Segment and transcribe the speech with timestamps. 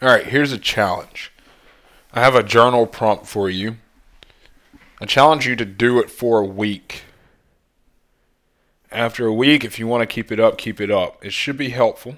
[0.00, 1.32] All right, here's a challenge.
[2.12, 3.78] I have a journal prompt for you.
[5.00, 7.02] I challenge you to do it for a week.
[8.92, 11.24] After a week, if you want to keep it up, keep it up.
[11.24, 12.16] It should be helpful,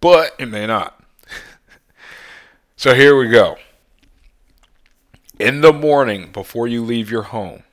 [0.00, 1.02] but it may not.
[2.76, 3.56] so here we go.
[5.40, 7.64] In the morning, before you leave your home,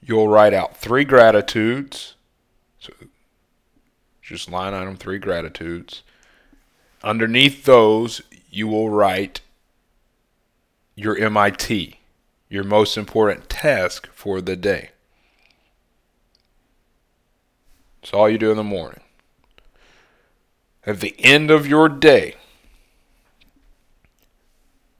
[0.00, 2.14] you'll write out three gratitudes.
[2.78, 2.92] So
[4.22, 6.04] just line item three gratitudes.
[7.06, 8.20] Underneath those,
[8.50, 9.40] you will write
[10.96, 12.00] your MIT,
[12.48, 14.90] your most important task for the day.
[18.02, 19.02] It's all you do in the morning.
[20.84, 22.34] At the end of your day,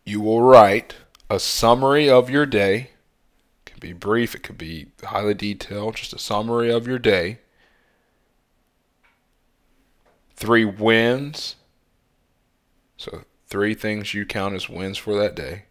[0.04, 0.94] you will write
[1.28, 2.90] a summary of your day.
[3.66, 7.40] It can be brief, it could be highly detailed, just a summary of your day.
[10.36, 11.56] Three wins.
[12.96, 15.64] So, three things you count as wins for that day.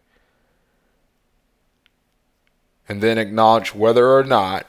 [2.88, 4.66] And then acknowledge whether or not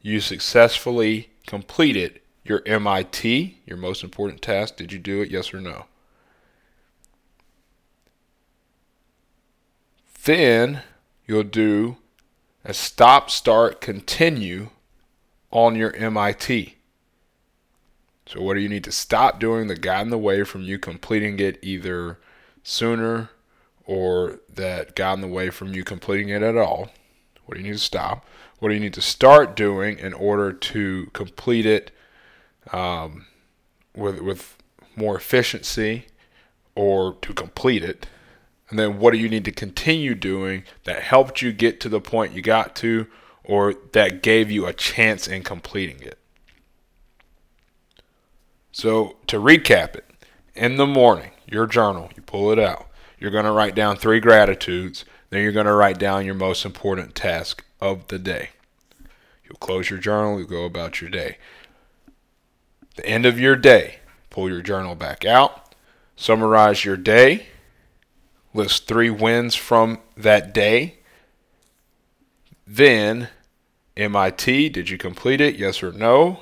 [0.00, 4.76] you successfully completed your MIT, your most important task.
[4.76, 5.30] Did you do it?
[5.30, 5.86] Yes or no?
[10.24, 10.82] Then
[11.26, 11.96] you'll do
[12.64, 14.70] a stop, start, continue
[15.50, 16.75] on your MIT.
[18.26, 20.78] So, what do you need to stop doing that got in the way from you
[20.78, 22.18] completing it either
[22.62, 23.30] sooner
[23.84, 26.90] or that got in the way from you completing it at all?
[27.44, 28.26] What do you need to stop?
[28.58, 31.92] What do you need to start doing in order to complete it
[32.72, 33.26] um,
[33.94, 34.56] with with
[34.96, 36.06] more efficiency
[36.74, 38.08] or to complete it?
[38.68, 42.00] And then what do you need to continue doing that helped you get to the
[42.00, 43.06] point you got to
[43.44, 46.18] or that gave you a chance in completing it?
[48.76, 50.04] So, to recap it,
[50.54, 52.86] in the morning, your journal, you pull it out.
[53.18, 55.06] You're going to write down three gratitudes.
[55.30, 58.50] Then you're going to write down your most important task of the day.
[59.44, 61.38] You'll close your journal, you go about your day.
[62.96, 65.74] The end of your day, pull your journal back out,
[66.14, 67.46] summarize your day,
[68.52, 70.98] list three wins from that day.
[72.66, 73.30] Then,
[73.96, 75.56] MIT, did you complete it?
[75.56, 76.40] Yes or no?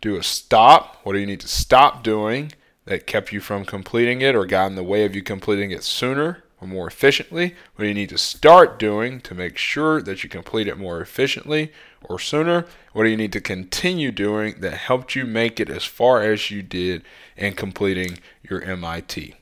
[0.00, 0.98] Do a stop.
[1.02, 2.52] What do you need to stop doing
[2.84, 5.84] that kept you from completing it or got in the way of you completing it
[5.84, 6.44] sooner?
[6.60, 10.28] or more efficiently, what do you need to start doing to make sure that you
[10.28, 11.72] complete it more efficiently
[12.02, 12.66] or sooner?
[12.92, 16.50] What do you need to continue doing that helped you make it as far as
[16.50, 17.02] you did
[17.36, 19.36] in completing your MIT?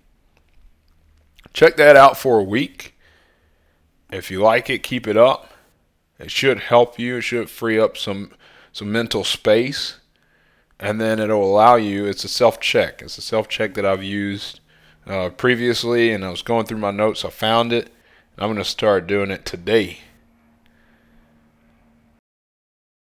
[1.55, 2.95] Check that out for a week.
[4.13, 5.53] If you like it, keep it up.
[6.19, 7.17] It should help you.
[7.17, 8.33] It should free up some
[8.73, 10.01] some mental space,
[10.79, 12.07] and then it'll allow you.
[12.07, 13.03] It's a self check.
[13.03, 14.61] It's a self check that I've used
[15.07, 17.25] uh, previously, and I was going through my notes.
[17.25, 17.93] I found it.
[18.39, 20.01] I'm going to start doing it today